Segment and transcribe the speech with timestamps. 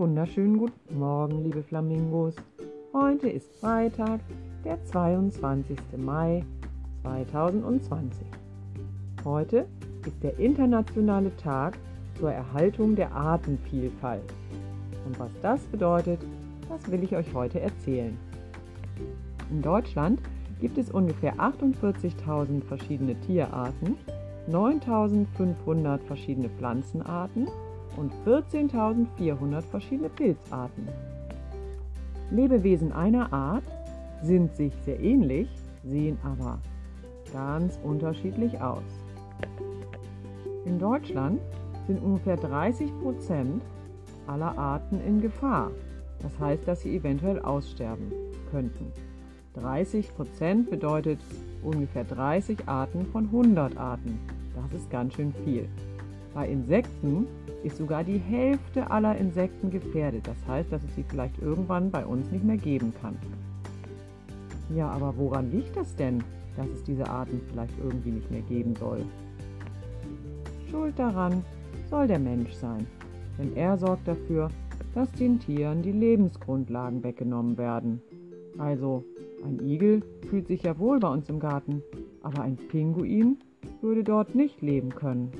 [0.00, 2.34] wunderschönen guten Morgen, liebe Flamingos.
[2.94, 4.20] Heute ist Freitag,
[4.64, 5.76] der 22.
[5.98, 6.42] Mai
[7.02, 8.26] 2020.
[9.26, 9.66] Heute
[10.06, 11.76] ist der internationale Tag
[12.18, 14.24] zur Erhaltung der Artenvielfalt.
[15.04, 16.20] Und was das bedeutet,
[16.70, 18.16] das will ich euch heute erzählen.
[19.50, 20.18] In Deutschland
[20.62, 23.98] gibt es ungefähr 48.000 verschiedene Tierarten,
[24.48, 27.48] 9.500 verschiedene Pflanzenarten
[27.96, 30.88] und 14.400 verschiedene Pilzarten.
[32.30, 33.64] Lebewesen einer Art
[34.22, 35.48] sind sich sehr ähnlich,
[35.84, 36.58] sehen aber
[37.32, 38.82] ganz unterschiedlich aus.
[40.64, 41.40] In Deutschland
[41.86, 43.62] sind ungefähr 30 Prozent
[44.26, 45.70] aller Arten in Gefahr.
[46.22, 48.12] Das heißt, dass sie eventuell aussterben
[48.50, 48.92] könnten.
[49.54, 51.18] 30 Prozent bedeutet
[51.62, 54.18] ungefähr 30 Arten von 100 Arten.
[54.54, 55.68] Das ist ganz schön viel.
[56.34, 57.26] Bei Insekten
[57.64, 60.26] ist sogar die Hälfte aller Insekten gefährdet.
[60.26, 63.16] Das heißt, dass es sie vielleicht irgendwann bei uns nicht mehr geben kann.
[64.74, 66.22] Ja, aber woran liegt das denn,
[66.56, 69.04] dass es diese Arten vielleicht irgendwie nicht mehr geben soll?
[70.70, 71.44] Schuld daran
[71.88, 72.86] soll der Mensch sein,
[73.36, 74.48] denn er sorgt dafür,
[74.94, 78.00] dass den Tieren die Lebensgrundlagen weggenommen werden.
[78.58, 79.04] Also,
[79.44, 81.82] ein Igel fühlt sich ja wohl bei uns im Garten,
[82.22, 83.38] aber ein Pinguin
[83.80, 85.32] würde dort nicht leben können.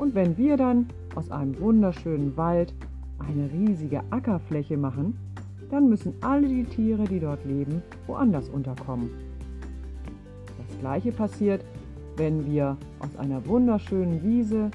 [0.00, 2.72] Und wenn wir dann aus einem wunderschönen Wald
[3.18, 5.18] eine riesige Ackerfläche machen,
[5.70, 9.10] dann müssen alle die Tiere, die dort leben, woanders unterkommen.
[10.56, 11.62] Das gleiche passiert,
[12.16, 14.70] wenn wir aus einer wunderschönen Wiese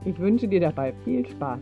[0.03, 1.61] Ich wünsche dir dabei viel Spaß.